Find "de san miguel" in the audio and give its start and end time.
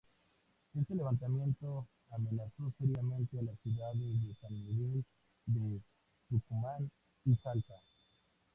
4.23-5.05